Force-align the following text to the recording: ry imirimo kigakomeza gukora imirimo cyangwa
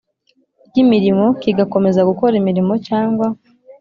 ry 0.67 0.77
imirimo 0.83 1.25
kigakomeza 1.41 2.01
gukora 2.09 2.33
imirimo 2.41 2.73
cyangwa 2.87 3.27